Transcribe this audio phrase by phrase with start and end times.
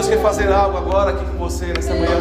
[0.00, 2.16] Deus quer fazer algo agora aqui com você nessa manhã.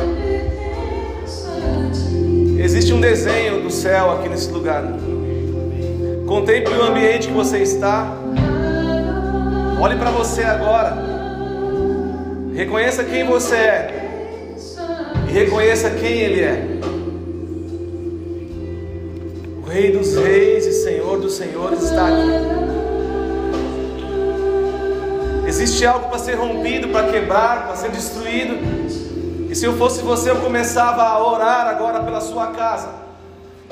[2.62, 4.84] Existe um desenho do céu aqui nesse lugar.
[6.28, 8.18] Contemple o ambiente que você está.
[9.82, 10.98] Olhe para você agora.
[12.54, 14.10] Reconheça quem você é.
[15.30, 16.66] E reconheça quem Ele é.
[19.64, 22.69] O Rei dos Reis e Senhor dos Senhores está aqui.
[25.50, 28.54] Existe algo para ser rompido, para quebrar, para ser destruído.
[29.50, 32.90] E se eu fosse você, eu começava a orar agora pela sua casa.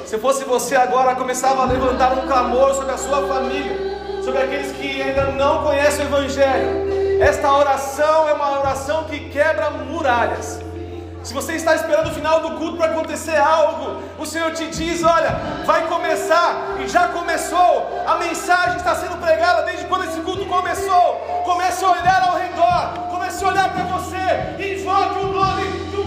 [0.04, 3.78] Se eu fosse você agora, começava a levantar um clamor sobre a sua família,
[4.24, 7.22] sobre aqueles que ainda não conhecem o Evangelho.
[7.22, 10.60] Esta oração é uma oração que quebra muralhas.
[11.22, 15.04] Se você está esperando o final do culto para acontecer algo, o Senhor te diz:
[15.04, 15.30] olha,
[15.66, 18.04] vai começar e já começou.
[18.06, 21.44] A mensagem está sendo pregada desde quando esse culto começou.
[21.46, 24.08] Comece a olhar ao redor, comece a olhar para você
[24.88, 26.07] invoque o nome do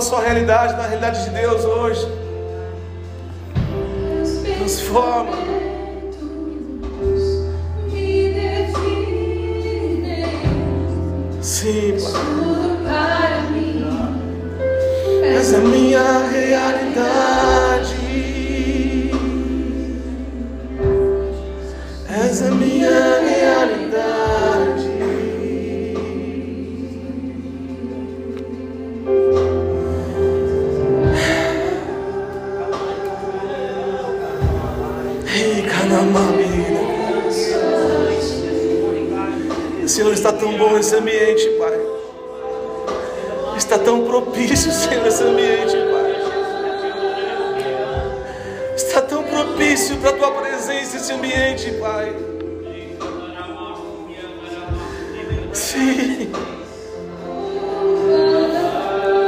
[0.00, 1.64] Sua realidade na realidade de Deus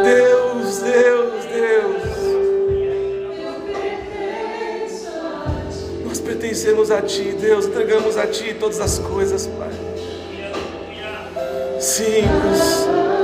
[0.04, 2.02] Deus, Deus, Deus.
[6.04, 7.66] Nós pertencemos a Ti, Deus.
[7.66, 9.70] Entregamos a Ti todas as coisas, Pai.
[11.78, 13.19] Sim, Deus.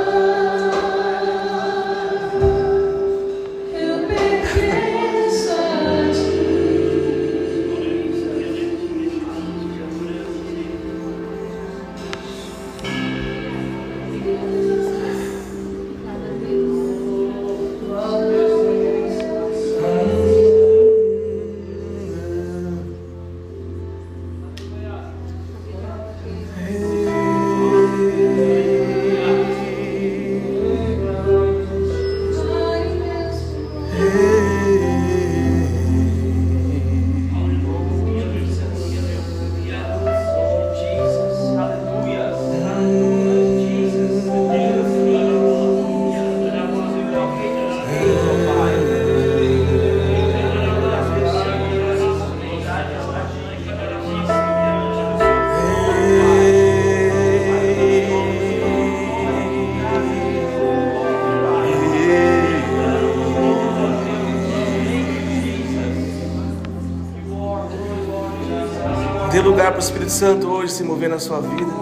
[69.47, 71.72] lugar para o Espírito Santo hoje se mover na sua vida.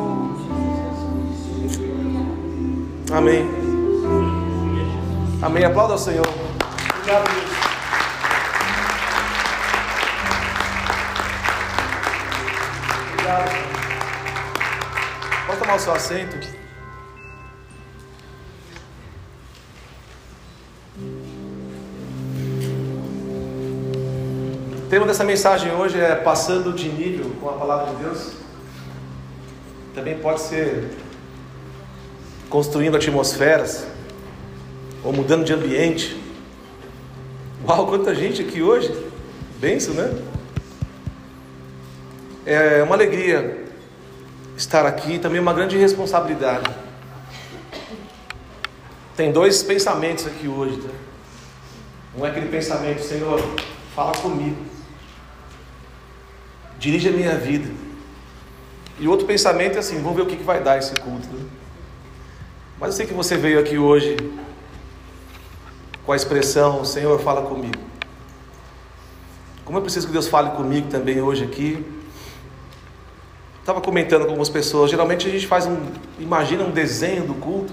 [3.10, 3.48] Amém.
[5.40, 5.64] Amém.
[5.64, 6.26] Aplauda ao Senhor.
[6.26, 7.50] Obrigado, Deus.
[13.12, 13.50] Obrigado.
[15.46, 16.53] Pode tomar o seu assento?
[24.94, 28.30] Tema dessa mensagem hoje é passando de nível com a palavra de Deus.
[29.92, 30.88] Também pode ser
[32.48, 33.88] construindo atmosferas
[35.02, 36.16] ou mudando de ambiente.
[37.66, 38.96] Uau, quanta gente aqui hoje!
[39.58, 40.16] Benção, né?
[42.46, 43.64] É uma alegria
[44.56, 46.70] estar aqui, também uma grande responsabilidade.
[49.16, 50.76] Tem dois pensamentos aqui hoje.
[50.76, 50.88] Tá?
[52.16, 53.40] Um é aquele pensamento, Senhor,
[53.92, 54.73] fala comigo,
[56.84, 57.70] dirige a minha vida.
[58.98, 61.26] E outro pensamento é assim, vamos ver o que, que vai dar esse culto.
[61.28, 61.46] Né?
[62.78, 64.16] Mas eu sei que você veio aqui hoje
[66.04, 67.82] com a expressão, Senhor, fala comigo.
[69.64, 71.82] Como eu preciso que Deus fale comigo também hoje aqui,
[73.60, 75.78] Estava comentando com algumas pessoas, geralmente a gente faz um,
[76.18, 77.72] imagina um desenho do culto.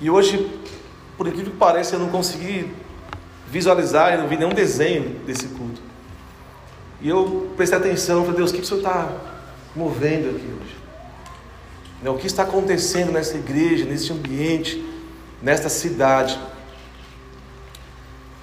[0.00, 0.50] E hoje,
[1.16, 2.68] por incrível que pareça, eu não consegui
[3.48, 5.85] visualizar, eu não vi nenhum desenho desse culto.
[7.00, 9.12] E eu prestei atenção, falei, Deus, o que o Senhor está
[9.74, 10.76] movendo aqui hoje?
[12.02, 14.84] Né, o que está acontecendo nessa igreja, nesse ambiente,
[15.42, 16.38] nesta cidade?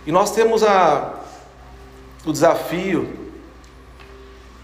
[0.05, 1.21] E nós temos a,
[2.25, 3.23] o desafio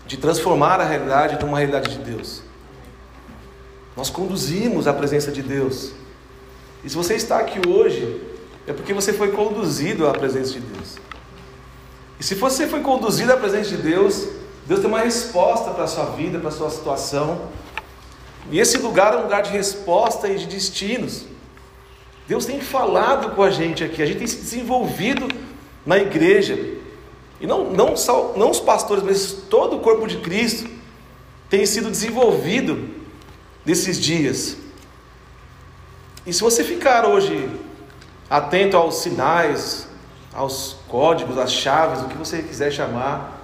[0.06, 2.44] de transformar a realidade numa realidade de Deus.
[3.96, 5.92] Nós conduzimos a presença de Deus.
[6.84, 8.22] E se você está aqui hoje,
[8.66, 10.98] é porque você foi conduzido à presença de Deus.
[12.20, 14.28] E se você foi conduzido à presença de Deus,
[14.66, 17.50] Deus tem uma resposta para a sua vida, para a sua situação.
[18.52, 21.26] E esse lugar é um lugar de resposta e de destinos.
[22.28, 25.28] Deus tem falado com a gente aqui, a gente tem se desenvolvido
[25.86, 26.78] na igreja.
[27.42, 30.70] E não, não, só, não os pastores, mas todo o corpo de Cristo
[31.50, 32.90] tem sido desenvolvido
[33.66, 34.58] nesses dias.
[36.26, 37.50] E se você ficar hoje
[38.30, 39.89] atento aos sinais,
[40.34, 43.40] aos códigos, às chaves, o que você quiser chamar,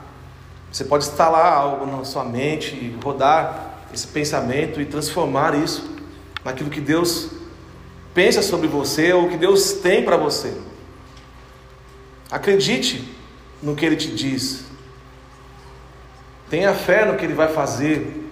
[0.71, 5.95] você pode instalar algo na sua mente, rodar esse pensamento e transformar isso
[6.43, 7.29] naquilo que Deus
[8.13, 10.53] pensa sobre você ou que Deus tem para você.
[12.29, 13.15] Acredite
[13.61, 14.65] no que ele te diz.
[16.49, 18.29] Tenha fé no que ele vai fazer,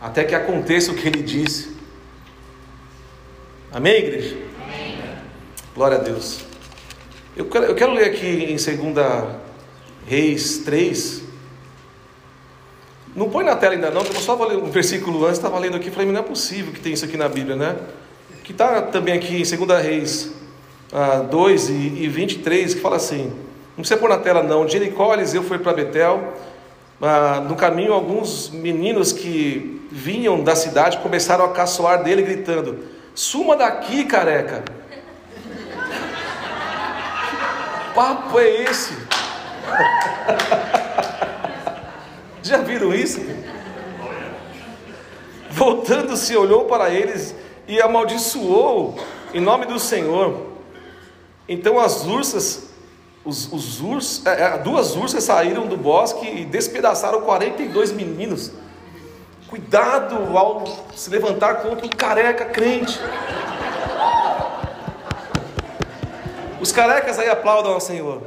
[0.00, 1.76] até que aconteça o que ele disse.
[3.72, 4.36] Amém, igreja?
[4.62, 4.98] Amém.
[5.74, 6.45] Glória a Deus.
[7.36, 8.66] Eu quero, eu quero ler aqui em 2
[10.06, 11.22] Reis 3.
[13.14, 15.58] Não põe na tela ainda não, porque eu só vou ler um versículo antes, estava
[15.58, 17.76] lendo aqui, falei, não é possível que tenha isso aqui na Bíblia, né?
[18.42, 20.32] Que está também aqui em 2 Reis
[20.92, 23.30] ah, 2 e, e 23, que fala assim:
[23.76, 24.66] não precisa pôr na tela, não.
[24.66, 26.32] Jericó, Eliseu foi para Betel.
[27.02, 32.78] Ah, no caminho, alguns meninos que vinham da cidade começaram a caçoar dele, gritando:
[33.14, 34.60] Suma daqui, careca!
[34.60, 34.86] Que
[37.96, 38.92] papo é esse?
[42.44, 43.20] Já viram isso?
[45.50, 47.34] Voltando-se, olhou para eles
[47.66, 48.96] e amaldiçoou
[49.32, 50.48] em nome do Senhor.
[51.48, 52.66] Então as ursas
[53.24, 58.52] os, os urs, é, é, duas ursas saíram do bosque e despedaçaram 42 meninos.
[59.48, 63.00] Cuidado ao se levantar contra um careca crente.
[66.60, 68.22] Os carecas aí aplaudam ao Senhor.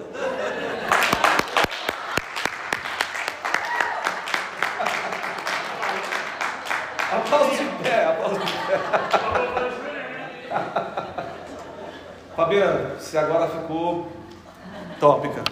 [7.11, 8.79] Aplausos de pé, aplausos de pé.
[12.35, 14.07] Fabiano, você agora ficou
[14.99, 15.43] tópica.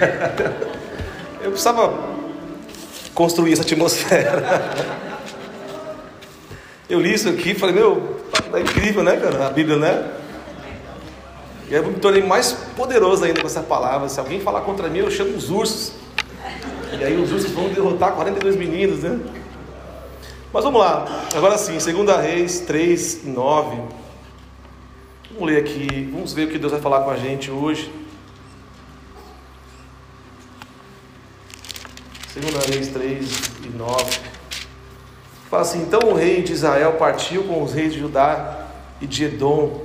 [1.40, 1.92] Eu precisava
[3.14, 4.42] construir essa atmosfera.
[6.90, 8.20] Eu li isso aqui e falei, meu,
[8.52, 9.46] é incrível, né, cara?
[9.46, 10.12] A Bíblia, né?
[11.68, 14.08] E eu me tornei mais poderoso ainda com essa palavra.
[14.08, 15.92] Se alguém falar contra mim, eu chamo os ursos.
[16.98, 19.20] E aí os ursos vão derrotar 42 meninos, né?
[20.52, 21.06] Mas vamos lá.
[21.32, 23.76] Agora sim, 2 Reis 3, 9.
[25.30, 27.88] Vamos ler aqui, vamos ver o que Deus vai falar com a gente hoje.
[32.34, 34.29] Segunda Reis 3 e 9.
[35.50, 38.66] Fala assim: Então o rei de Israel partiu com os reis de Judá
[39.00, 39.82] e de Edom.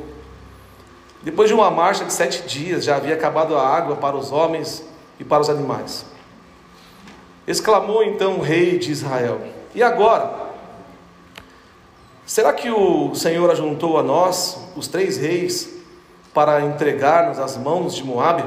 [1.23, 4.83] Depois de uma marcha de sete dias, já havia acabado a água para os homens
[5.19, 6.05] e para os animais.
[7.47, 9.41] Exclamou então o rei de Israel:
[9.73, 10.45] E agora?
[12.27, 15.69] Será que o Senhor ajuntou a nós, os três reis,
[16.33, 18.43] para entregar-nos às mãos de Moabe?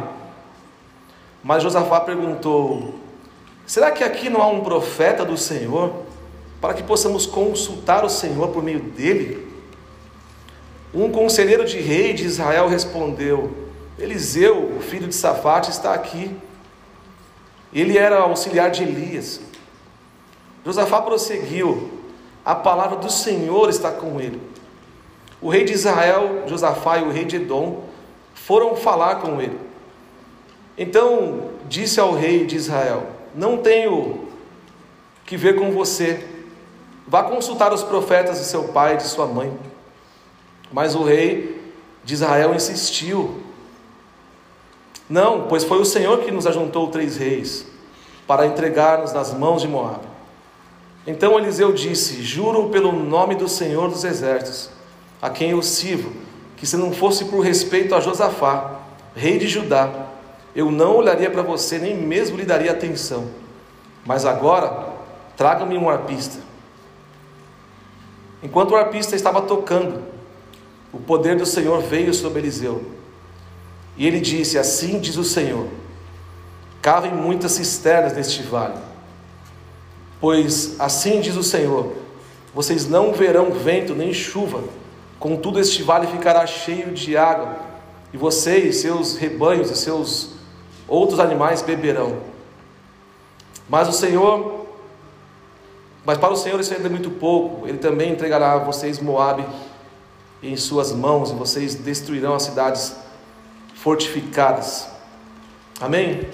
[1.42, 2.94] Mas Josafá perguntou:
[3.66, 6.06] Será que aqui não há um profeta do Senhor
[6.60, 9.46] para que possamos consultar o Senhor por meio dele?
[10.92, 13.52] Um conselheiro de rei de Israel respondeu:
[13.98, 16.34] Eliseu, o filho de Safate, está aqui.
[17.72, 19.40] Ele era auxiliar de Elias.
[20.64, 21.90] Josafá prosseguiu:
[22.44, 24.40] A palavra do Senhor está com ele.
[25.40, 27.84] O rei de Israel, Josafá e o rei de Edom
[28.34, 29.58] foram falar com ele.
[30.76, 34.28] Então disse ao rei de Israel: Não tenho
[35.26, 36.37] que ver com você.
[37.08, 39.50] Vá consultar os profetas de seu pai e de sua mãe.
[40.70, 41.72] Mas o rei
[42.04, 43.42] de Israel insistiu:
[45.08, 47.66] Não, pois foi o Senhor que nos ajuntou três reis
[48.26, 50.06] para entregar-nos nas mãos de Moabe.
[51.06, 54.68] Então Eliseu disse: Juro pelo nome do Senhor dos exércitos,
[55.22, 56.12] a quem eu sirvo,
[56.58, 58.80] que se não fosse por respeito a Josafá,
[59.16, 60.08] rei de Judá,
[60.54, 63.28] eu não olharia para você, nem mesmo lhe daria atenção.
[64.04, 64.90] Mas agora,
[65.38, 66.47] traga-me um arpista.
[68.42, 70.02] Enquanto o arpista estava tocando,
[70.92, 72.84] o poder do Senhor veio sobre Eliseu.
[73.96, 75.66] E ele disse: Assim diz o Senhor:
[76.80, 78.78] Cavem muitas cisternas neste vale,
[80.20, 81.92] pois assim diz o Senhor:
[82.54, 84.62] Vocês não verão vento nem chuva,
[85.18, 87.56] contudo este vale ficará cheio de água,
[88.12, 90.30] e vocês, seus rebanhos e seus
[90.86, 92.18] outros animais beberão.
[93.68, 94.57] Mas o Senhor,
[96.08, 99.44] mas para o Senhor isso ainda é muito pouco, Ele também entregará a vocês Moabe
[100.42, 102.96] em suas mãos, e vocês destruirão as cidades
[103.74, 104.88] fortificadas.
[105.78, 106.26] Amém?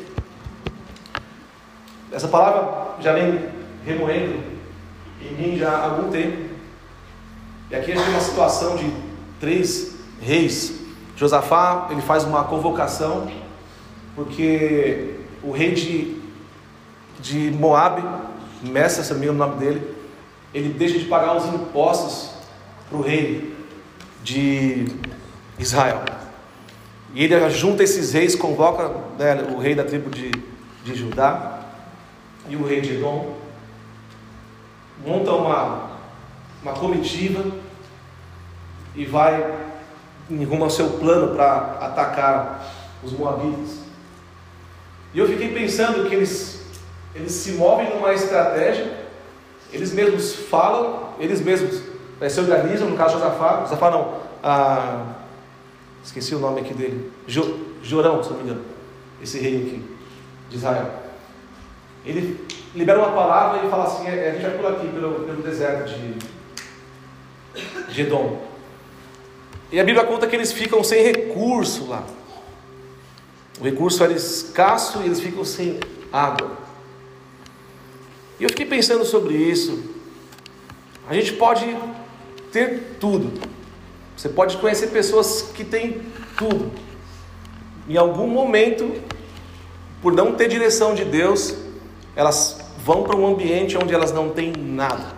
[2.12, 3.48] Essa palavra já vem
[3.84, 4.44] remoendo
[5.20, 6.50] em mim já há algum tempo.
[7.68, 8.94] E aqui a gente tem uma situação de
[9.40, 10.82] três reis.
[11.16, 13.28] Josafá, ele faz uma convocação,
[14.14, 16.16] porque o rei de,
[17.18, 18.00] de Moab,
[18.68, 19.94] Messa, se não me o nome dele,
[20.52, 22.30] ele deixa de pagar os impostos
[22.88, 23.54] para o rei
[24.22, 24.86] de
[25.58, 26.02] Israel.
[27.14, 30.30] E ele junta esses reis, convoca né, o rei da tribo de,
[30.84, 31.60] de Judá
[32.48, 33.36] e o rei de Edom,
[35.04, 35.90] monta uma,
[36.62, 37.44] uma comitiva
[38.94, 39.62] e vai
[40.30, 43.80] em rumo ao seu plano para atacar os moabitas.
[45.12, 46.53] E eu fiquei pensando que eles,
[47.14, 49.04] eles se movem numa estratégia,
[49.72, 51.80] eles mesmos falam, eles mesmos
[52.20, 55.14] é, se organizam, no caso Josafá, Josafá não, a,
[56.04, 58.64] esqueci o nome aqui dele, jo, Jorão, se não me engano,
[59.22, 59.84] esse rei aqui,
[60.50, 60.90] de Israel.
[62.04, 65.42] Ele libera uma palavra e fala assim, é, a gente vai por aqui, pelo, pelo
[65.42, 66.14] deserto de,
[67.92, 68.42] de Edom.
[69.72, 72.04] E a Bíblia conta que eles ficam sem recurso lá.
[73.60, 75.80] O recurso era escasso e eles ficam sem
[76.12, 76.63] água.
[78.38, 79.82] E eu fiquei pensando sobre isso.
[81.08, 81.76] A gente pode
[82.52, 83.32] ter tudo.
[84.16, 86.02] Você pode conhecer pessoas que têm
[86.36, 86.70] tudo.
[87.88, 88.92] Em algum momento,
[90.00, 91.54] por não ter direção de Deus,
[92.16, 95.12] elas vão para um ambiente onde elas não têm nada.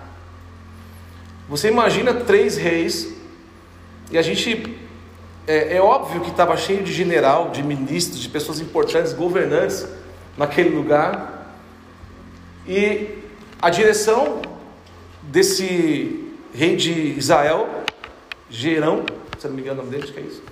[1.49, 3.15] Você imagina três reis,
[4.11, 4.77] e a gente.
[5.47, 9.87] É, é óbvio que estava cheio de general, de ministros, de pessoas importantes, governantes
[10.37, 11.36] naquele lugar.
[12.69, 13.19] E
[13.61, 14.43] a direção
[15.23, 17.69] desse rei de Israel,
[18.51, 19.05] Gerão,
[19.39, 20.43] se não me engano o nome dele, que é isso.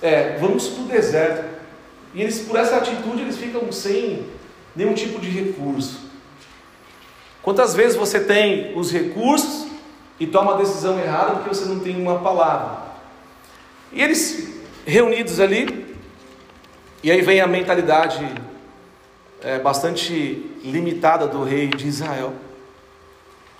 [0.00, 1.58] É, vamos para o deserto.
[2.14, 4.26] E eles, por essa atitude, eles ficam sem
[4.74, 6.08] nenhum tipo de recurso.
[7.42, 9.66] Quantas vezes você tem os recursos
[10.20, 12.88] e toma a decisão errada porque você não tem uma palavra?
[13.92, 15.96] E eles reunidos ali,
[17.02, 18.26] e aí vem a mentalidade
[19.42, 22.34] é, bastante limitada do rei de Israel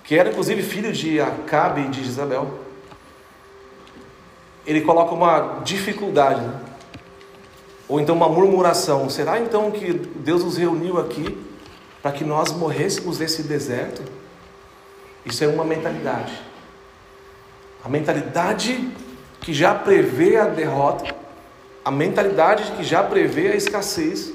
[0.09, 2.61] que era inclusive filho de Acabe e de Isabel,
[4.65, 6.59] ele coloca uma dificuldade, né?
[7.87, 11.37] ou então uma murmuração: será então que Deus nos reuniu aqui
[12.01, 14.01] para que nós morrêssemos nesse deserto?
[15.23, 16.33] Isso é uma mentalidade,
[17.85, 18.89] a mentalidade
[19.41, 21.15] que já prevê a derrota,
[21.85, 24.33] a mentalidade que já prevê a escassez,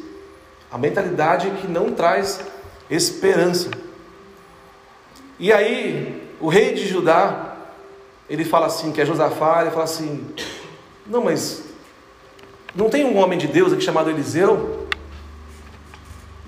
[0.75, 2.41] a mentalidade que não traz
[2.91, 3.71] esperança.
[5.39, 7.59] E aí, o rei de Judá,
[8.29, 10.27] ele fala assim, que é Josafá, ele fala assim:
[11.07, 11.63] Não, mas
[12.75, 14.89] não tem um homem de Deus aqui chamado Eliseu?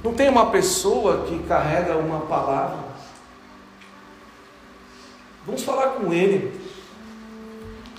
[0.02, 2.78] Não tem uma pessoa que carrega uma palavra?
[5.47, 6.61] Vamos falar com ele.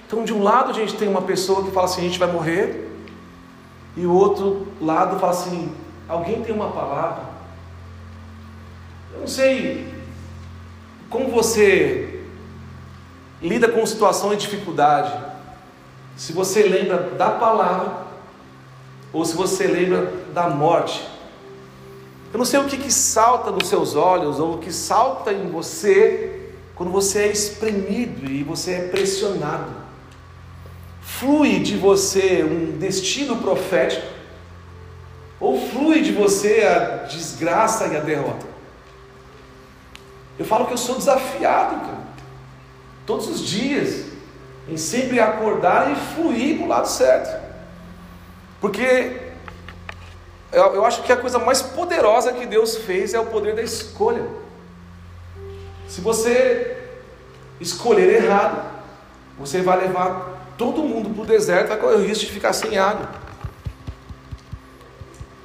[0.06, 2.30] Então, de um lado, a gente tem uma pessoa que fala assim: a gente vai
[2.30, 2.92] morrer,
[3.96, 7.24] e o outro lado fala assim: alguém tem uma palavra?
[9.14, 9.94] Eu não sei
[11.10, 12.24] como você
[13.42, 15.14] lida com situação de dificuldade.
[16.16, 18.08] Se você lembra da palavra
[19.14, 21.08] ou se você lembra da morte.
[22.34, 25.50] Eu não sei o que, que salta nos seus olhos ou o que salta em
[25.50, 29.72] você quando você é espremido e você é pressionado.
[31.02, 34.17] Flui de você um destino profético
[35.40, 38.46] ou flui de você a desgraça e a derrota?
[40.38, 41.98] Eu falo que eu sou desafiado, cara,
[43.06, 44.06] todos os dias,
[44.70, 47.48] em sempre acordar e fluir para o lado certo.
[48.60, 49.28] Porque
[50.52, 53.62] eu, eu acho que a coisa mais poderosa que Deus fez é o poder da
[53.62, 54.26] escolha.
[55.88, 56.78] Se você
[57.60, 58.64] escolher errado,
[59.40, 62.78] você vai levar todo mundo para o deserto, vai correr o risco de ficar sem
[62.78, 63.27] água.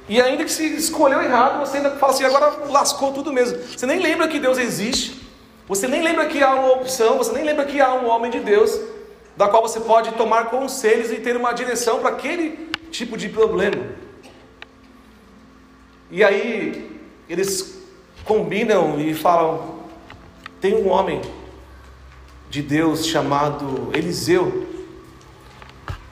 [0.07, 3.57] E ainda que se escolheu errado, você ainda fala assim, agora lascou tudo mesmo.
[3.59, 5.21] Você nem lembra que Deus existe,
[5.67, 8.41] você nem lembra que há uma opção, você nem lembra que há um homem de
[8.41, 8.77] Deus,
[9.37, 13.87] da qual você pode tomar conselhos e ter uma direção para aquele tipo de problema.
[16.11, 17.81] E aí eles
[18.25, 19.79] combinam e falam:
[20.59, 21.21] tem um homem
[22.49, 24.67] de Deus chamado Eliseu.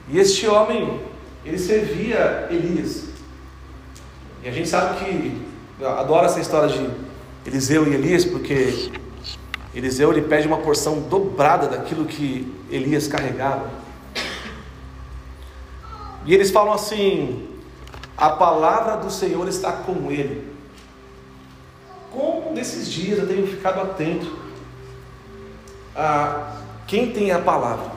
[0.10, 1.00] E este homem,
[1.46, 3.11] ele servia Elias.
[4.44, 6.90] E a gente sabe que adora essa história de
[7.46, 8.92] Eliseu e Elias, porque
[9.74, 13.70] Eliseu ele pede uma porção dobrada daquilo que Elias carregava.
[16.26, 17.48] E eles falam assim:
[18.18, 20.52] a palavra do Senhor está com ele.
[22.12, 24.38] Como nesses dias eu tenho ficado atento
[25.96, 26.58] a
[26.88, 27.92] quem tem a palavra.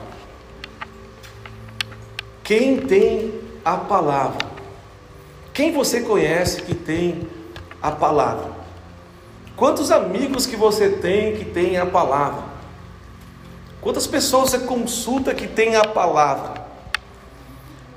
[2.43, 4.44] Quem tem a palavra?
[5.55, 7.29] Quem você conhece que tem
[7.81, 8.51] a palavra?
[9.55, 12.43] Quantos amigos que você tem que tem a palavra?
[13.79, 16.65] Quantas pessoas você consulta que tem a palavra?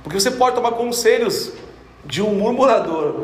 [0.05, 1.53] Porque você pode tomar conselhos
[2.05, 3.23] de um murmurador.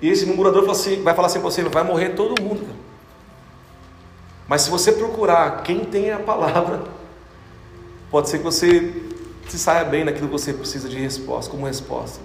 [0.00, 2.60] E esse murmurador assim, vai falar assim para você: vai morrer todo mundo.
[2.60, 2.78] Cara.
[4.46, 6.84] Mas se você procurar quem tem a palavra,
[8.08, 9.02] pode ser que você
[9.48, 12.20] se saia bem naquilo que você precisa de resposta, como resposta.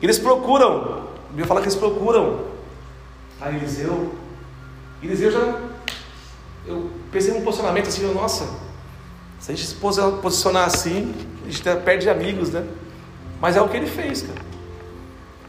[0.00, 2.44] Eles procuram, a Bíblia fala que eles procuram
[3.40, 4.12] a Eliseu.
[5.02, 5.60] Eliseu já.
[6.66, 8.48] Eu pensei num posicionamento assim, nossa,
[9.38, 11.14] se a gente se posicionar assim,
[11.46, 12.66] a gente perde amigos, né?
[13.40, 14.40] Mas é o que ele fez, cara.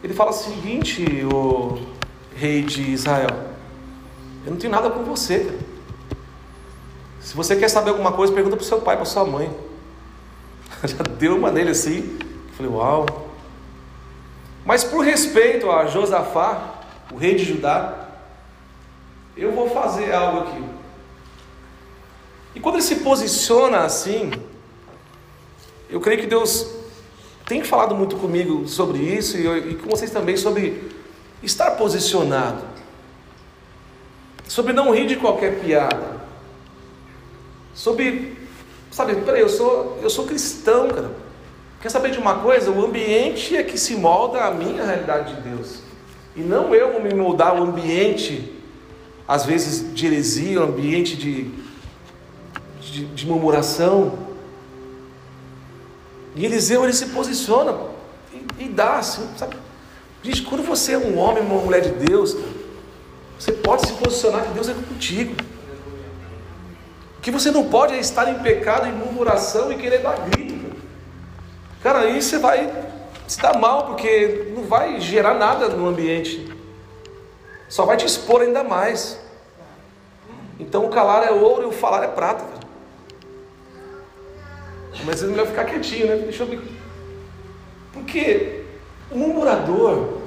[0.03, 1.79] Ele fala o seguinte, o
[2.35, 3.29] rei de Israel:
[4.45, 5.57] Eu não tenho nada com você.
[7.19, 9.49] Se você quer saber alguma coisa, pergunta para o seu pai, para sua mãe.
[10.85, 12.17] Já deu uma nele assim.
[12.55, 13.26] Falei, uau.
[14.67, 18.09] Mas por respeito a Josafá, o rei de Judá,
[19.37, 20.61] eu vou fazer algo aqui.
[22.53, 24.29] E quando ele se posiciona assim,
[25.89, 26.69] eu creio que Deus
[27.45, 30.91] tem falado muito comigo sobre isso e, e com vocês também sobre
[31.41, 32.61] estar posicionado,
[34.49, 36.19] sobre não rir de qualquer piada,
[37.73, 38.37] sobre,
[38.91, 41.26] sabe, peraí, eu sou, eu sou cristão, cara.
[41.87, 42.69] Quer saber de uma coisa?
[42.69, 45.79] O ambiente é que se molda a minha realidade de Deus.
[46.35, 48.53] E não eu vou me moldar o ambiente,
[49.25, 51.49] às vezes de heresia, o ambiente de,
[52.81, 54.19] de, de murmuração.
[56.35, 57.73] E Eliseu ele se posiciona
[58.33, 59.55] e, e dá assim, sabe?
[60.21, 62.35] Gente, quando você é um homem, uma mulher de Deus,
[63.39, 65.33] você pode se posicionar que Deus é contigo.
[67.17, 70.56] O que você não pode é estar em pecado, em murmuração e querer dar grito.
[71.81, 72.71] Cara, aí você vai
[73.27, 76.51] se dar mal, porque não vai gerar nada no ambiente.
[77.69, 79.19] Só vai te expor ainda mais.
[80.59, 82.43] Então o calar é ouro e o falar é prata.
[82.43, 82.67] Cara.
[85.05, 86.15] Mas é melhor ficar quietinho, né?
[86.15, 86.61] Deixa eu ver.
[87.93, 88.63] Porque
[89.11, 90.19] o murmurador,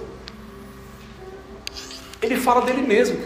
[2.22, 3.20] ele fala dele mesmo.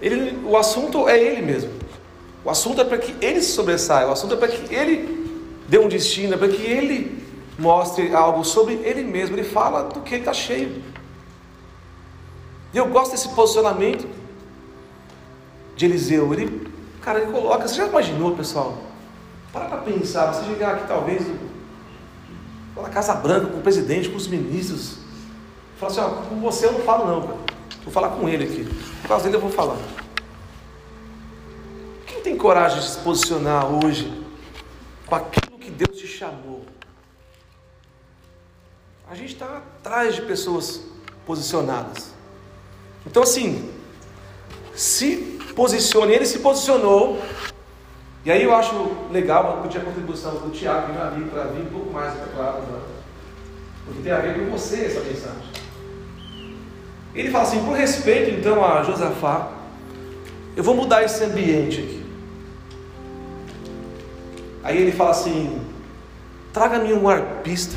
[0.00, 1.72] Ele, o assunto é ele mesmo.
[2.44, 4.06] O assunto é para que ele se sobressaia.
[4.06, 5.17] O assunto é para que ele
[5.68, 7.22] dê um destino, é para que ele
[7.58, 9.36] mostre algo sobre ele mesmo.
[9.36, 10.82] Ele fala do que ele está cheio.
[12.72, 14.08] E eu gosto desse posicionamento
[15.76, 16.32] de Eliseu.
[16.32, 17.68] Ele, cara, ele coloca.
[17.68, 18.78] Você já imaginou, pessoal?
[19.52, 21.26] Para para pensar, você chegar aqui talvez
[22.76, 24.98] na Casa Branca, com o presidente, com os ministros,
[25.78, 27.38] falar assim, ó, com você eu não falo não, cara.
[27.82, 28.64] Vou falar com ele aqui.
[29.02, 29.78] Por causa dele eu vou falar.
[32.06, 34.12] Quem tem coragem de se posicionar hoje
[35.06, 35.47] com aquilo
[35.78, 36.64] Deus te chamou?
[39.08, 40.82] A gente está atrás de pessoas
[41.24, 42.12] posicionadas.
[43.06, 43.72] Então, assim,
[44.74, 46.12] se posicione.
[46.12, 47.22] Ele se posicionou.
[48.24, 48.74] E aí eu acho
[49.12, 52.80] legal, eu a contribuição do Tiago vir ali para vir um pouco mais claro, né?
[53.84, 55.48] porque tem a ver com você essa mensagem.
[57.14, 59.50] Ele fala assim: por respeito então a Josafá,
[60.56, 62.06] eu vou mudar esse ambiente aqui.
[64.62, 65.58] Aí ele fala assim:
[66.58, 67.76] traga-me um arpista.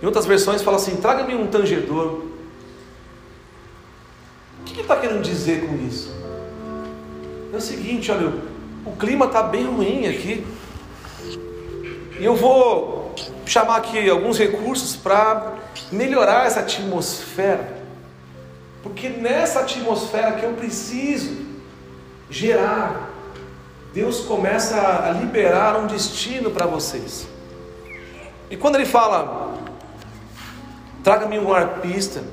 [0.00, 2.22] Em outras versões fala assim: traga-me um tangedor.
[4.60, 6.14] O que ele está querendo dizer com isso?
[7.52, 8.32] É o seguinte, olha,
[8.86, 10.46] o clima está bem ruim aqui.
[12.20, 13.12] E eu vou
[13.44, 15.54] chamar aqui alguns recursos para
[15.90, 17.82] melhorar essa atmosfera.
[18.80, 21.44] Porque nessa atmosfera que eu preciso
[22.30, 23.10] gerar,
[23.94, 27.28] Deus começa a liberar um destino para vocês.
[28.50, 29.54] E quando ele fala,
[31.04, 32.24] traga-me um arpista,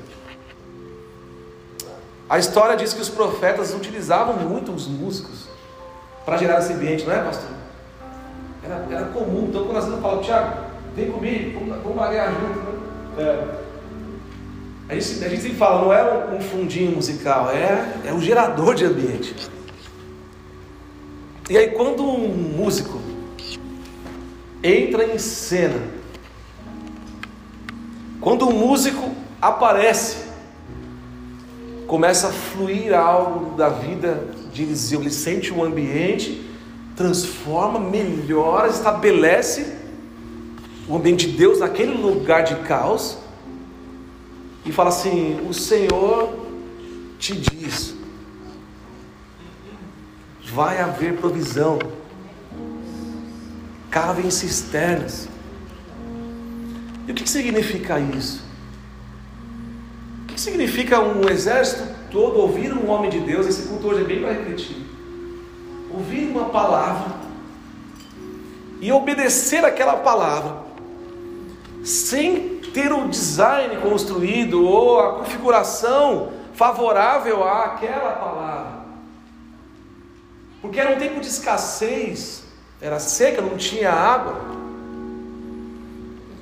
[2.28, 5.46] a história diz que os profetas utilizavam muito os músicos
[6.24, 7.50] para gerar esse ambiente, não é, pastor?
[8.64, 9.46] Era, era comum.
[9.48, 10.64] Então, quando nós falamos, Tiago,
[10.96, 12.58] vem comigo, vamos, vamos junto.
[13.16, 13.22] Né?
[13.22, 13.62] É.
[14.88, 18.74] A gente, a gente sempre fala, não é um fundinho musical, é, é um gerador
[18.74, 19.61] de ambiente.
[21.50, 23.00] E aí, quando um músico
[24.62, 25.80] entra em cena,
[28.20, 30.18] quando um músico aparece,
[31.86, 36.48] começa a fluir algo da vida de Eliseu, ele sente o ambiente,
[36.96, 39.76] transforma, melhora, estabelece
[40.88, 43.18] o ambiente de Deus naquele lugar de caos
[44.64, 46.32] e fala assim: O Senhor
[47.18, 47.94] te diz,
[50.52, 51.78] vai haver provisão,
[53.90, 55.28] cavem cisternas.
[57.08, 58.44] E o que significa isso?
[60.22, 63.46] O que significa um exército todo ouvir um homem de Deus?
[63.46, 64.76] Esse culto hoje é bem para refletir.
[65.90, 67.14] Ouvir uma palavra
[68.80, 70.56] e obedecer aquela palavra,
[71.84, 78.71] sem ter o design construído ou a configuração favorável àquela palavra.
[80.62, 82.44] Porque era um tempo de escassez,
[82.80, 84.40] era seca, não tinha água.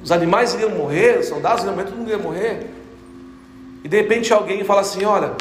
[0.04, 2.70] Os animais iriam morrer, os soldados iriam morrer, todo mundo ia morrer.
[3.82, 5.32] E de repente alguém fala assim: Olha,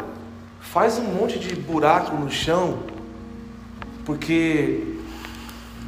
[0.60, 2.82] faz um monte de buraco no chão,
[4.06, 4.96] porque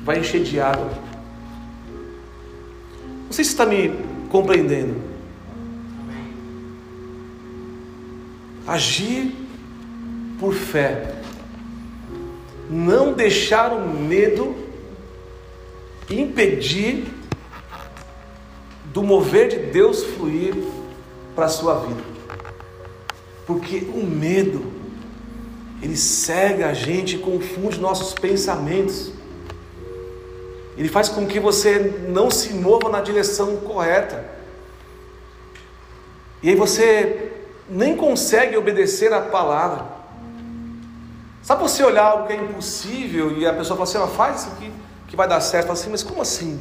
[0.05, 0.91] vai encher de água.
[3.25, 5.01] Não sei se está me compreendendo.
[8.67, 9.35] Agir
[10.39, 11.22] por fé.
[12.71, 14.55] Não deixar o medo
[16.11, 17.07] impedir
[18.93, 20.55] do mover de Deus fluir
[21.35, 22.03] para a sua vida.
[23.47, 24.73] Porque o medo,
[25.83, 29.13] ele cega a gente, confunde nossos pensamentos.
[30.77, 34.25] Ele faz com que você não se mova na direção correta.
[36.43, 37.33] E aí você
[37.69, 40.02] nem consegue obedecer a palavra.
[41.43, 44.53] Sabe você olhar algo que é impossível e a pessoa fala assim, ah, faz isso
[44.53, 44.73] aqui
[45.09, 45.67] que vai dar certo.
[45.67, 46.59] Fala assim, mas como assim?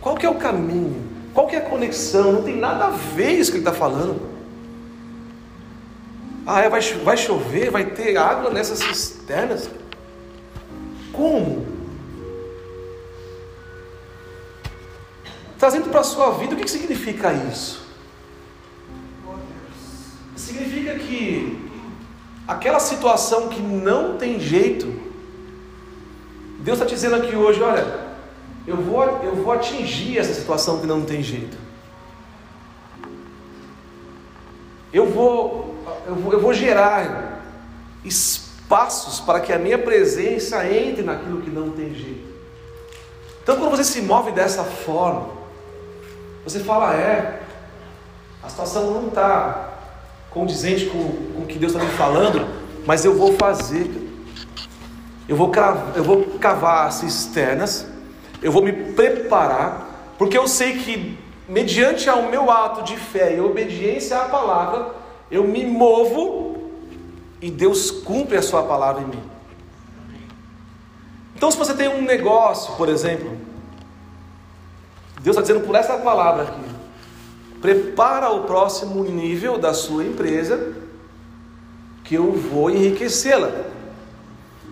[0.00, 1.02] Qual que é o caminho?
[1.34, 2.32] Qual que é a conexão?
[2.32, 4.34] Não tem nada a ver isso que ele está falando.
[6.46, 9.68] Ah, é, vai, vai chover, vai ter água nessas cisternas.
[11.12, 11.66] Como?
[15.58, 17.82] Trazendo para a sua vida, o que, que significa isso?
[20.36, 21.53] Significa que
[22.46, 24.86] aquela situação que não tem jeito,
[26.60, 27.86] Deus está dizendo aqui hoje: olha,
[28.66, 31.56] eu vou, eu vou atingir essa situação que não tem jeito.
[34.92, 35.74] Eu vou,
[36.06, 37.42] eu vou, eu vou gerar
[38.04, 42.32] espaços para que a minha presença entre naquilo que não tem jeito.
[43.42, 45.28] Então, quando você se move dessa forma,
[46.44, 47.42] você fala, é,
[48.42, 49.73] a situação não está
[50.34, 50.98] condizente com,
[51.32, 52.46] com o que Deus está me falando,
[52.84, 54.02] mas eu vou fazer.
[55.26, 55.50] Eu vou,
[55.94, 57.86] eu vou cavar cisternas,
[58.42, 61.18] eu vou me preparar, porque eu sei que,
[61.48, 64.88] mediante ao meu ato de fé e obediência à palavra,
[65.30, 66.58] eu me movo
[67.40, 69.22] e Deus cumpre a sua palavra em mim.
[71.34, 73.36] Então, se você tem um negócio, por exemplo,
[75.20, 76.73] Deus está dizendo por essa palavra aqui:
[77.64, 80.74] prepara o próximo nível da sua empresa,
[82.04, 83.50] que eu vou enriquecê-la,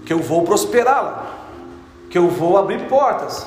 [0.05, 1.38] que eu vou prosperá-la,
[2.11, 3.46] que eu vou abrir portas.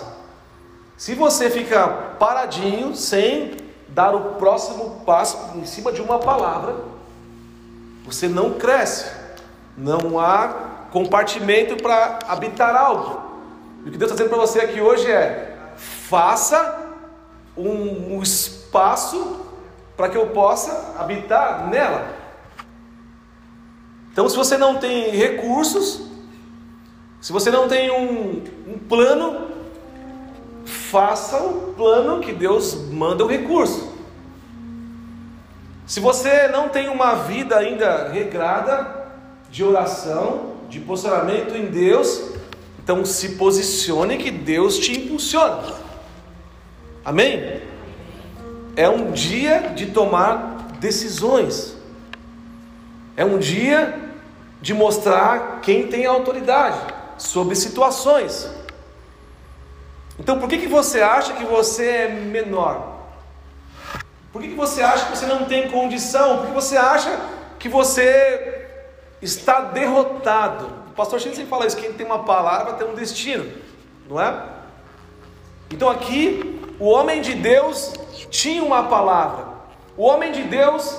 [0.98, 3.56] Se você ficar paradinho, sem
[3.88, 6.78] dar o próximo passo em cima de uma palavra,
[8.04, 9.12] você não cresce,
[9.78, 13.22] não há compartimento para habitar algo.
[13.86, 16.84] E o que Deus está dizendo para você aqui hoje é: faça
[17.56, 18.22] um, um
[18.76, 19.38] espaço
[19.96, 22.14] para que eu possa habitar nela.
[24.12, 26.02] Então, se você não tem recursos,
[27.22, 29.48] se você não tem um, um plano,
[30.66, 33.94] faça o plano que Deus manda o recurso.
[35.88, 39.06] Se você não tem uma vida ainda regrada
[39.50, 42.32] de oração, de posicionamento em Deus,
[42.84, 45.74] então se posicione que Deus te impulsiona.
[47.04, 47.62] Amém?
[48.76, 51.76] É um dia de tomar decisões.
[53.16, 54.14] É um dia
[54.62, 56.78] de mostrar quem tem autoridade
[57.18, 58.50] sobre situações.
[60.20, 62.96] Então, por que, que você acha que você é menor?
[64.32, 66.40] Por que, que você acha que você não tem condição?
[66.40, 67.18] Por que você acha
[67.58, 68.68] que você
[69.22, 70.66] está derrotado?
[70.90, 73.50] O pastor Chico sempre fala isso: quem tem uma palavra tem um destino,
[74.10, 74.44] não é?
[75.70, 77.94] Então, aqui, o homem de Deus
[78.38, 79.46] tinha uma palavra,
[79.98, 80.98] o homem de Deus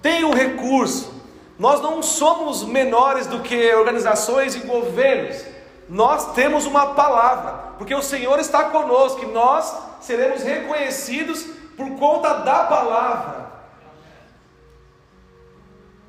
[0.00, 1.14] tem o recurso.
[1.58, 5.56] Nós não somos menores do que organizações e governos
[5.88, 11.44] nós temos uma palavra, porque o Senhor está conosco e nós seremos reconhecidos
[11.76, 13.46] por conta da palavra.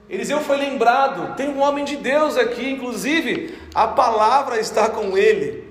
[0.09, 5.66] Eliseu foi lembrado, tem um homem de Deus aqui, inclusive a palavra está com ele.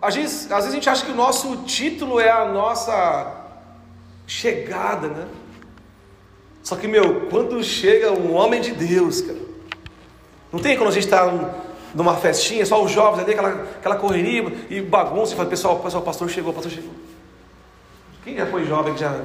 [0.00, 3.46] Às vezes, às vezes a gente acha que o nosso título é a nossa
[4.26, 5.26] chegada, né?
[6.62, 9.38] Só que, meu, quando chega um homem de Deus, cara,
[10.52, 11.26] não tem quando a gente está
[11.94, 16.02] numa festinha, só os jovens ali, aquela, aquela correria e bagunça, e fala, pessoal, pessoal,
[16.02, 16.92] pastor chegou, pastor chegou.
[18.22, 19.24] Quem já foi jovem que já.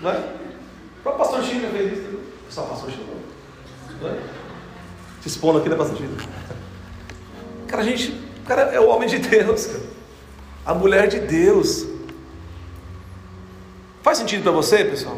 [0.00, 0.18] Não é?
[0.18, 2.20] O próprio pastor Chico fez isso.
[2.46, 3.16] Pessoal, o pastor chegou.
[4.00, 4.22] Não é?
[5.20, 6.28] Se expondo aqui, né, pastor Chico?
[7.66, 8.12] Cara, a gente.
[8.12, 9.93] O cara é o homem de Deus, cara.
[10.64, 11.86] A mulher de Deus.
[14.02, 15.16] Faz sentido para você, pessoal?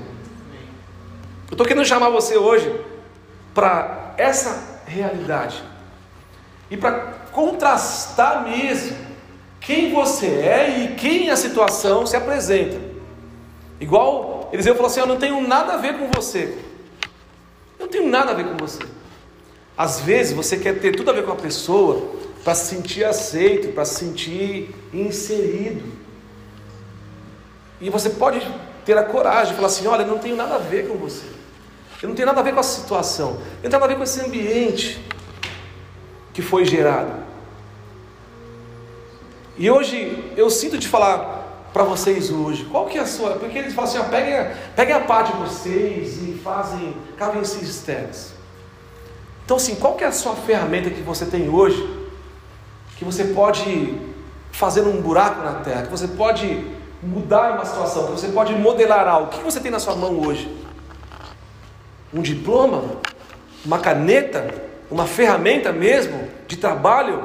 [1.49, 2.81] Eu estou querendo chamar você hoje
[3.55, 5.63] para essa realidade.
[6.71, 6.93] E para
[7.31, 8.97] contrastar mesmo
[9.61, 12.81] quem você é e quem a situação se apresenta.
[13.81, 16.59] Igual Eliseu falou assim: Eu não tenho nada a ver com você.
[17.79, 18.81] Eu não tenho nada a ver com você.
[19.79, 22.11] Às vezes você quer ter tudo a ver com a pessoa
[22.47, 25.83] para se sentir aceito, para se sentir inserido.
[27.81, 28.41] E você pode
[28.85, 31.27] ter a coragem de falar assim: Olha, eu não tenho nada a ver com você.
[32.01, 33.31] Eu não tenho nada a ver com a situação.
[33.31, 35.05] Eu não tenho nada a ver com esse ambiente
[36.33, 37.15] que foi gerado.
[39.59, 43.31] E hoje eu sinto de falar para vocês hoje, qual que é a sua.
[43.33, 48.35] Porque eles falam assim, ó, peguem, peguem a parte de vocês e fazem, cavem cisternas.
[49.45, 51.96] Então assim, qual que é a sua ferramenta que você tem hoje,
[52.97, 53.99] que você pode
[54.53, 56.67] fazer um buraco na terra, que você pode
[57.03, 59.27] mudar uma situação, que você pode modelar algo.
[59.27, 60.67] O que você tem na sua mão hoje?
[62.13, 62.83] um diploma,
[63.65, 64.55] uma caneta,
[64.91, 67.23] uma ferramenta mesmo de trabalho?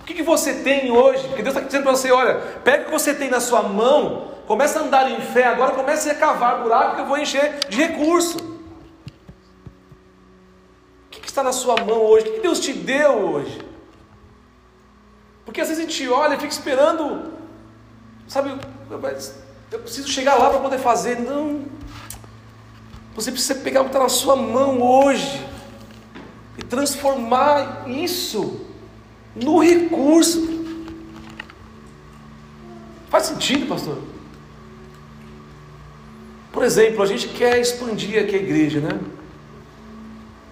[0.00, 1.26] O que, você tem hoje?
[1.28, 4.28] Porque Deus está dizendo para você: olha, pega o que você tem na sua mão,
[4.46, 7.76] começa a andar em fé, agora comece a cavar buraco que eu vou encher de
[7.76, 8.38] recurso.
[11.06, 12.28] O que, está na sua mão hoje?
[12.28, 13.67] O que Deus te deu hoje?
[15.48, 17.32] Porque às vezes a gente olha e fica esperando,
[18.26, 18.54] sabe,
[19.72, 21.18] eu preciso chegar lá para poder fazer.
[21.18, 21.64] Não,
[23.14, 25.42] você precisa pegar o que está na sua mão hoje
[26.58, 28.60] e transformar isso
[29.34, 30.66] no recurso.
[33.08, 34.02] Faz sentido, pastor?
[36.52, 39.00] Por exemplo, a gente quer expandir aqui a igreja, né?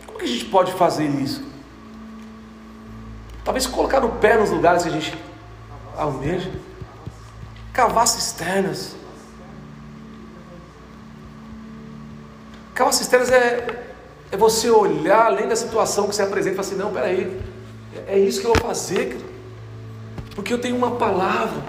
[0.07, 1.45] Como que a gente pode fazer isso?
[3.47, 5.17] Talvez colocar o pé nos lugares que a gente
[5.97, 6.51] almeja,
[7.73, 8.97] cavar cisternas,
[12.77, 13.87] Cavar cisternas é,
[14.31, 17.41] é você olhar além da situação que você apresenta e falar assim: não, peraí,
[18.07, 19.17] é, é isso que eu vou fazer,
[20.35, 21.63] porque eu tenho uma palavra.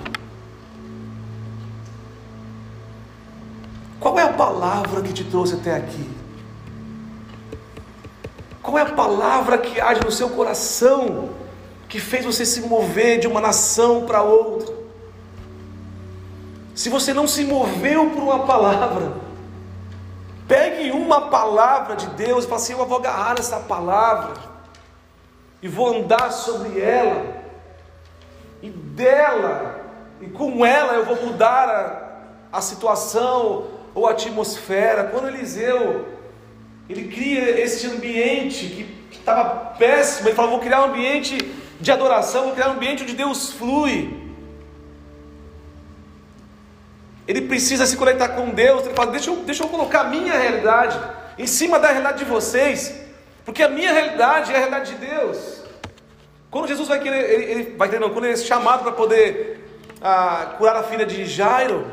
[4.02, 6.10] Qual é a palavra que te trouxe até aqui?
[8.62, 11.30] Qual é a palavra que age no seu coração,
[11.88, 14.76] que fez você se mover de uma nação para outra?
[16.76, 19.28] Se você não se moveu por uma palavra,
[20.48, 24.34] Pegue uma palavra de Deus e fale assim: Eu vou agarrar essa palavra
[25.62, 27.44] e vou andar sobre ela,
[28.62, 29.82] e dela,
[30.22, 31.70] e com ela eu vou mudar
[32.52, 35.04] a, a situação ou a atmosfera.
[35.06, 36.08] Quando Eliseu
[36.88, 38.68] Ele cria esse ambiente
[39.12, 40.30] que estava péssimo.
[40.30, 41.38] Ele falou: vou criar um ambiente
[41.80, 44.26] de adoração, vou criar um ambiente onde Deus flui.
[47.28, 48.86] Ele precisa se conectar com Deus.
[48.86, 50.98] Ele fala: deixa eu, deixa eu colocar a minha realidade
[51.38, 52.96] em cima da realidade de vocês,
[53.46, 55.64] porque a minha realidade é a realidade de Deus.
[56.50, 59.82] Quando Jesus vai querer, ele, ele vai querer, não, quando ele é chamado para poder
[60.02, 61.86] ah, curar a filha de Jairo,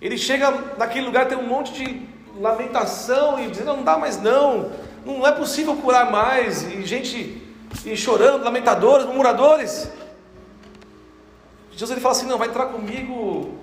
[0.00, 2.08] ele chega naquele lugar, tem um monte de
[2.40, 4.72] lamentação e dizendo: não dá mais não,
[5.04, 7.41] não é possível curar mais, e gente
[7.84, 9.88] e chorando, lamentadores, murmuradores.
[11.72, 13.58] Jesus ele fala assim: não, vai entrar comigo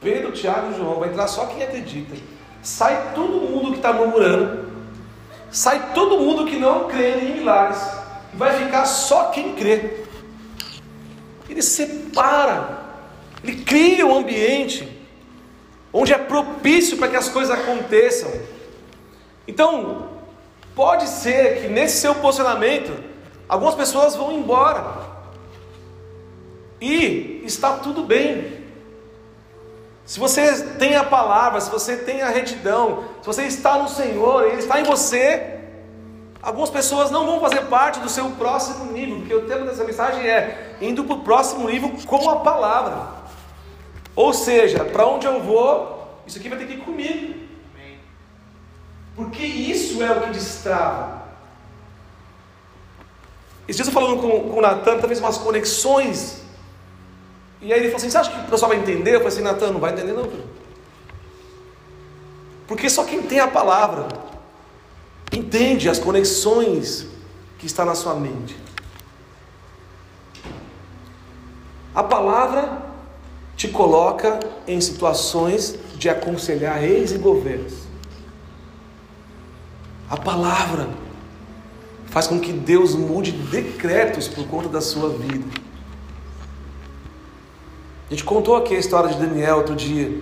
[0.00, 2.14] Pedro, Tiago e João, vai entrar só quem acredita.
[2.62, 4.68] Sai todo mundo que está murmurando,
[5.50, 7.80] sai todo mundo que não crê em milagres,
[8.34, 10.04] vai ficar só quem crê.
[11.48, 12.80] Ele separa,
[13.42, 14.96] ele cria um ambiente
[15.92, 18.30] onde é propício para que as coisas aconteçam.
[19.48, 20.08] Então,
[20.74, 22.92] pode ser que nesse seu posicionamento,
[23.48, 24.84] algumas pessoas vão embora.
[26.80, 28.64] E está tudo bem.
[30.04, 34.44] Se você tem a palavra, se você tem a retidão, se você está no Senhor,
[34.44, 35.58] Ele está em você,
[36.40, 40.28] algumas pessoas não vão fazer parte do seu próximo nível, porque o tema dessa mensagem
[40.28, 43.16] é indo para o próximo nível com a palavra.
[44.14, 47.46] Ou seja, para onde eu vou, isso aqui vai ter que ir comigo.
[49.16, 51.25] Porque isso é o que destrava.
[53.68, 56.46] Esses dias eu falando com, com o Natan, talvez umas conexões
[57.60, 59.10] e aí ele falou assim: Você acha que o pessoal vai entender?
[59.10, 60.44] Eu falei assim: Natan, não vai entender, não, filho.
[62.66, 64.08] Porque só quem tem a palavra
[65.32, 67.06] entende as conexões
[67.58, 68.56] que está na sua mente.
[71.94, 72.82] A palavra
[73.56, 77.86] te coloca em situações de aconselhar reis e governos.
[80.10, 80.88] A palavra
[82.16, 85.44] faz com que Deus mude decretos por conta da sua vida.
[88.06, 90.18] A gente contou aqui a história de Daniel outro dia.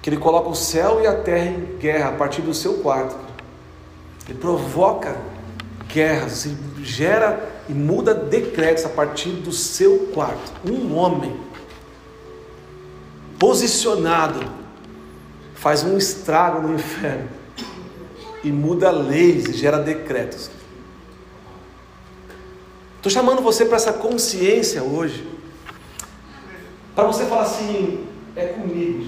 [0.00, 3.14] Que ele coloca o céu e a terra em guerra a partir do seu quarto.
[4.26, 5.14] Ele provoca
[5.86, 10.52] guerras, ele gera e muda decretos a partir do seu quarto.
[10.66, 11.38] Um homem
[13.38, 14.40] posicionado
[15.54, 17.39] faz um estrago no inferno
[18.42, 20.50] e muda leis e gera decretos.
[22.96, 25.26] Estou chamando você para essa consciência hoje.
[26.94, 29.06] Para você falar assim, é comigo.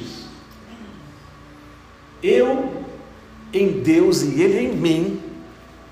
[2.22, 2.72] Eu
[3.52, 5.22] em Deus e Ele em mim,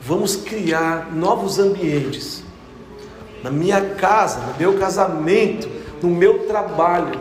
[0.00, 2.42] vamos criar novos ambientes.
[3.42, 5.68] Na minha casa, no meu casamento,
[6.03, 7.20] no meu trabalho.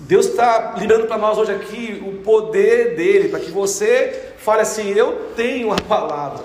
[0.00, 4.88] Deus está liberando para nós hoje aqui o poder dele, para que você fale assim:
[4.88, 6.44] Eu tenho a palavra.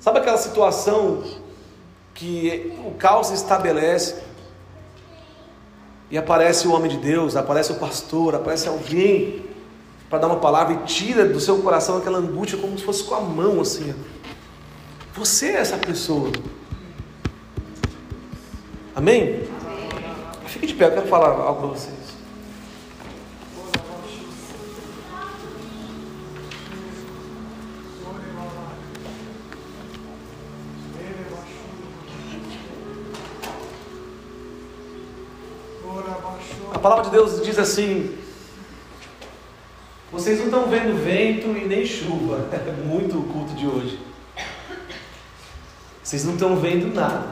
[0.00, 1.24] Sabe aquela situação
[2.14, 4.22] que o caos se estabelece?
[6.08, 9.44] E aparece o homem de Deus, aparece o pastor, aparece alguém
[10.08, 13.14] para dar uma palavra e tira do seu coração aquela angústia como se fosse com
[13.16, 13.92] a mão assim.
[15.14, 16.30] Você é essa pessoa.
[18.94, 19.42] Amém?
[20.46, 22.05] Fique de pé, eu quero falar algo para vocês.
[36.72, 38.16] A palavra de Deus diz assim:
[40.12, 42.48] Vocês não estão vendo vento e nem chuva.
[42.52, 43.98] É muito o culto de hoje.
[46.02, 47.28] Vocês não estão vendo nada.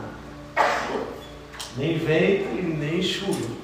[1.77, 3.55] Nem vento e nem chuva.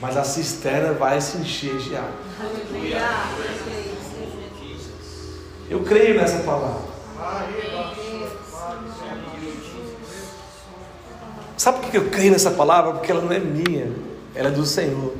[0.00, 2.12] Mas a cisterna vai se encher de água.
[5.70, 6.92] Eu creio nessa palavra.
[11.62, 12.94] Sabe por que eu creio nessa palavra?
[12.94, 13.92] Porque ela não é minha,
[14.34, 15.14] ela é do Senhor.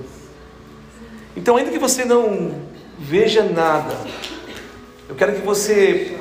[1.37, 2.63] Então, ainda que você não
[2.99, 3.95] veja nada,
[5.09, 6.19] eu quero que você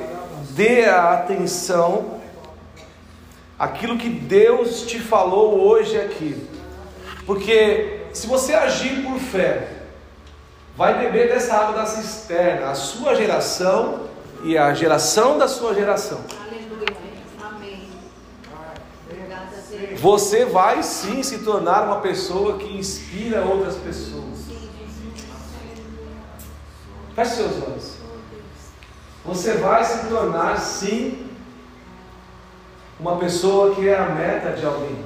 [0.50, 2.20] dê a atenção
[3.58, 6.36] àquilo que Deus te falou hoje aqui.
[7.26, 9.70] Porque se você agir por fé,
[10.76, 14.02] vai beber dessa água da cisterna, a sua geração
[14.44, 16.20] e a geração da sua geração.
[20.02, 24.48] Você vai sim se tornar uma pessoa que inspira outras pessoas.
[27.14, 27.92] Feche seus olhos.
[29.24, 31.24] Você vai se tornar sim
[32.98, 34.98] uma pessoa que é a meta de alguém.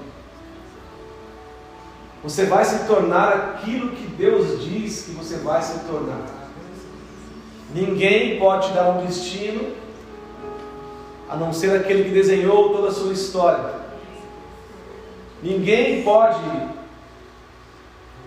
[2.23, 6.25] Você vai se tornar aquilo que Deus diz que você vai se tornar.
[7.75, 9.75] Ninguém pode te dar um destino
[11.29, 13.76] a não ser aquele que desenhou toda a sua história.
[15.43, 16.41] Ninguém pode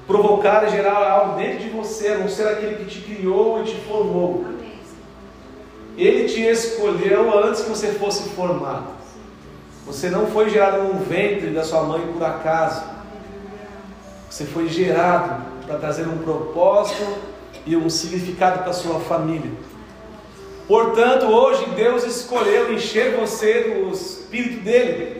[0.07, 3.66] provocar e gerar algo dentro de você, a não ser aquele que te criou e
[3.66, 4.45] te formou.
[5.97, 8.88] Ele te escolheu antes que você fosse formado.
[9.86, 12.84] Você não foi gerado no ventre da sua mãe por acaso.
[14.30, 17.05] Você foi gerado para trazer um propósito
[17.66, 19.51] e um significado para a sua família.
[20.68, 25.18] Portanto, hoje Deus escolheu encher você do Espírito dele.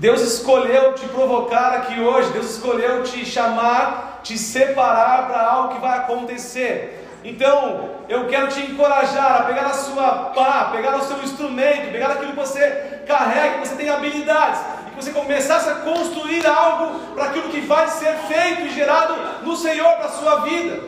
[0.00, 2.30] Deus escolheu te provocar aqui hoje.
[2.30, 7.06] Deus escolheu te chamar, te separar para algo que vai acontecer.
[7.22, 12.12] Então, eu quero te encorajar a pegar a sua pá, pegar o seu instrumento, pegar
[12.12, 16.98] aquilo que você carrega, que você tem habilidades, e que você começasse a construir algo
[17.14, 20.80] para aquilo que vai ser feito e gerado no Senhor para a sua vida.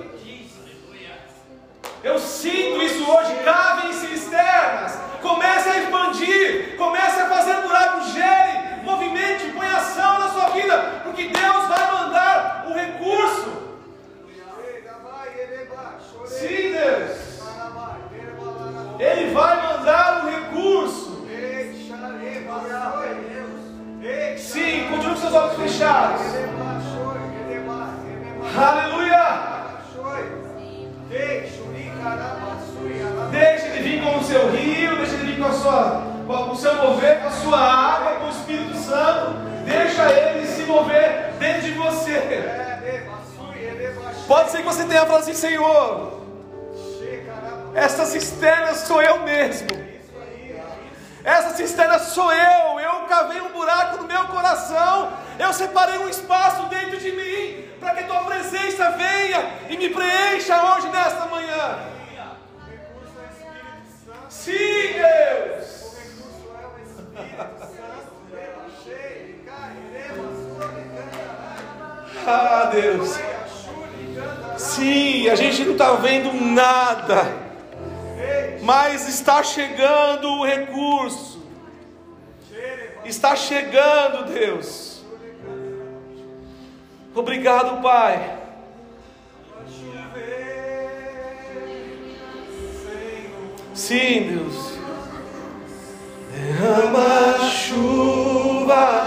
[2.02, 3.34] Eu sinto isso hoje.
[3.44, 4.98] Cavem cisternas.
[5.20, 6.76] Comece a expandir.
[6.78, 8.00] Comece a fazer buraco.
[8.10, 11.00] Gere, movimente, põe ação na sua vida.
[11.04, 13.52] Porque Deus vai mandar o recurso.
[16.26, 17.22] Sim, Deus.
[18.98, 21.12] Ele vai mandar o recurso.
[24.36, 26.22] Sim, continue com seus olhos fechados.
[28.54, 29.62] Aleluia.
[33.30, 36.74] Deixa ele vir com o seu rio, deixa ele vir com, a sua, o seu
[36.74, 39.32] mover, com a sua água, com o Espírito Santo.
[39.64, 42.44] Deixa ele se mover dentro de você.
[44.26, 46.20] Pode ser que você tenha falado assim, Senhor.
[47.74, 49.68] Essa cisterna sou eu mesmo.
[51.24, 52.80] Essa cisterna sou eu.
[52.80, 55.12] Eu cavei um buraco no meu coração.
[55.38, 60.74] Eu separei um espaço dentro de mim para que tua presença venha e me preencha
[60.74, 61.78] hoje nesta manhã.
[75.82, 77.36] Está vendo nada,
[78.62, 81.42] mas está chegando o recurso.
[83.04, 85.02] Está chegando, Deus.
[87.12, 88.38] Obrigado, Pai.
[93.74, 94.78] Sim, Deus.
[96.30, 99.01] Derrama chuva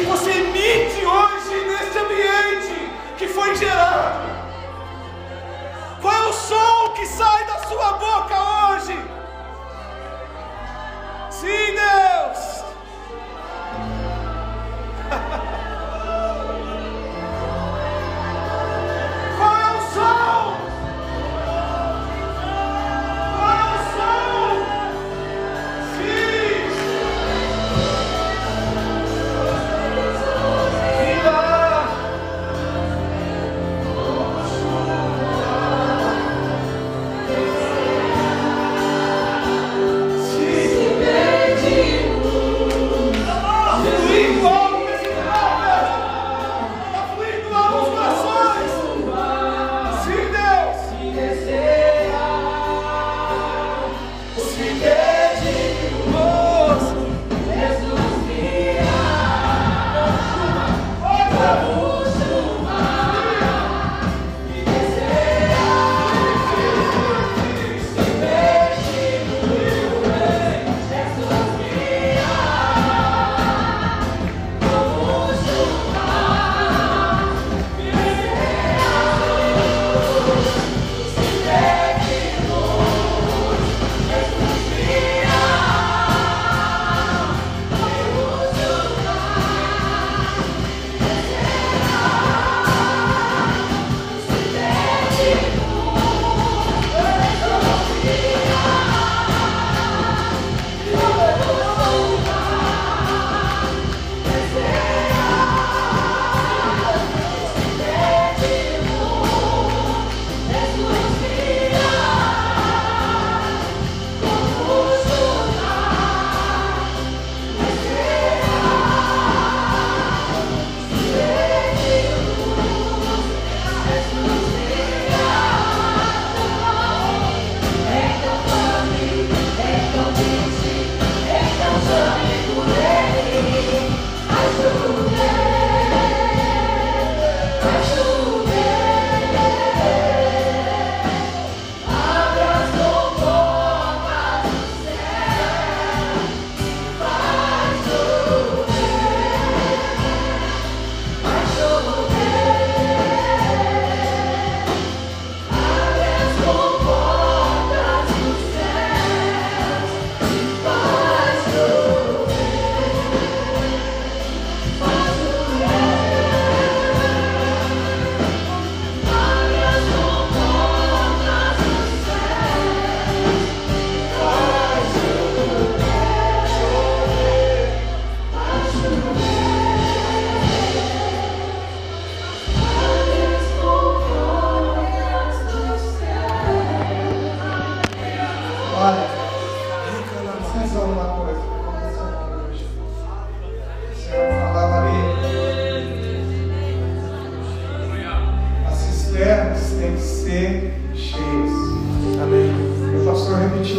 [0.00, 4.30] Que você emite hoje neste ambiente que foi gerado.
[6.00, 8.34] Qual é o som que sai da sua boca
[8.70, 9.09] hoje?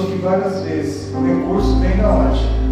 [0.06, 1.14] que várias vezes.
[1.14, 2.71] O recurso vem da ótica.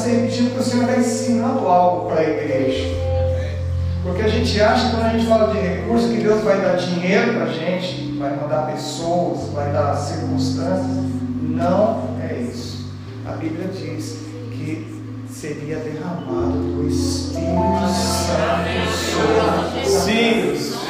[0.00, 2.88] se repetindo que o Senhor está ensinando algo para a igreja.
[4.02, 6.76] Porque a gente acha que quando a gente fala de recurso que Deus vai dar
[6.76, 10.96] dinheiro para a gente, vai mandar pessoas, vai dar circunstâncias.
[11.42, 12.90] Não é isso.
[13.26, 14.20] A Bíblia diz
[14.52, 18.70] que seria derramado do Espírito Santo
[19.12, 20.80] sobre os filhos.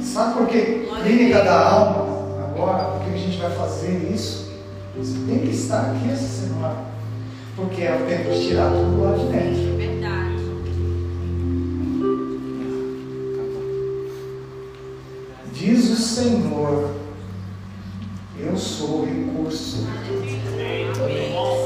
[0.00, 2.06] Sabe por que clínica da alma?
[2.44, 4.52] Agora, o que a gente vai fazer isso?
[4.96, 6.85] Você tem que estar aqui essa semana.
[7.56, 9.76] Porque é o tempo de tirar tudo lá de dentro.
[9.78, 10.36] Verdade.
[15.54, 16.90] Diz o Senhor,
[18.38, 19.86] eu sou o recurso.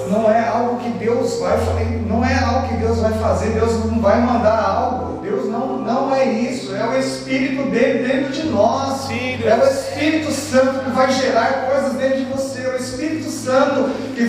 [0.09, 3.85] Não é algo que Deus vai fazer, não é algo que Deus vai fazer, Deus
[3.85, 5.21] não vai mandar algo.
[5.23, 9.09] Deus não, não é isso, é o Espírito dele dentro de nós.
[9.11, 11.80] É o Espírito Santo que vai gerar coisas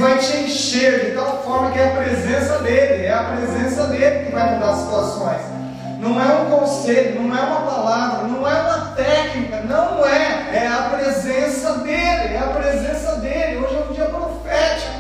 [0.02, 4.26] vai te encher de tal forma que é a presença dele, é a presença dele
[4.26, 5.42] que vai mudar as situações.
[6.00, 10.68] Não é um conselho, não é uma palavra, não é uma técnica, não é, é
[10.68, 13.58] a presença dele, é a presença dele.
[13.58, 14.92] Hoje é um dia profético.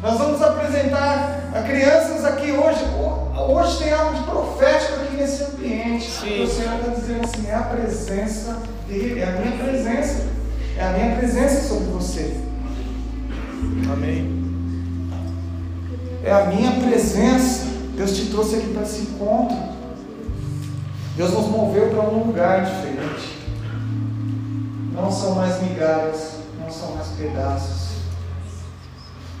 [0.00, 2.84] Nós vamos apresentar a crianças aqui hoje.
[3.36, 6.08] Hoje tem algo de profético aqui nesse ambiente.
[6.08, 6.44] Sim.
[6.44, 10.28] O Senhor está dizendo assim: é a presença dele, é a minha presença.
[10.78, 12.49] É a minha presença sobre você.
[13.92, 14.40] Amém.
[16.22, 17.66] É a minha presença.
[17.96, 19.56] Deus te trouxe aqui para esse encontro.
[21.16, 23.38] Deus nos moveu para um lugar diferente.
[24.92, 27.90] Não são mais migalhas, não são mais pedaços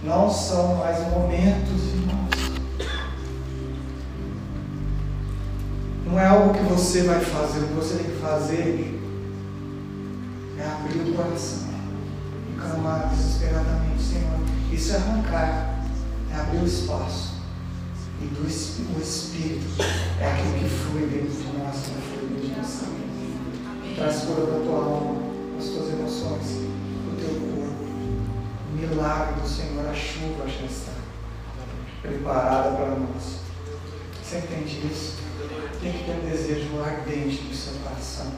[0.02, 2.30] não são mais momentos, irmãos.
[6.06, 8.98] Não é algo que você vai fazer, o que você tem que fazer
[10.58, 11.69] é abrir o coração
[12.60, 14.38] clamar desesperadamente, Senhor.
[14.72, 15.84] Isso é arrancar,
[16.30, 17.40] é abrir o espaço.
[18.20, 19.82] E do o Espírito
[20.20, 23.96] é aquilo que flui dentro de nós, que flui dentro de nós.
[23.96, 25.22] Traz cura da tua alma,
[25.56, 26.70] das tuas emoções
[28.80, 30.92] milagre do Senhor, a chuva já está
[32.02, 33.40] preparada para nós.
[34.22, 35.20] Você entende isso?
[35.80, 38.32] Tem que ter um desejo ardente no seu coração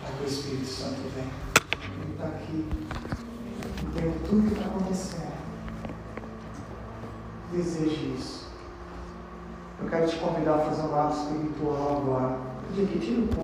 [0.00, 1.30] para que o Espírito Santo venha.
[2.02, 2.64] Ele está aqui,
[4.28, 5.36] tudo que está acontecendo.
[7.52, 8.46] Deseje isso.
[9.80, 12.38] Eu quero te convidar a fazer um lado espiritual agora.
[12.74, 13.28] Pedir que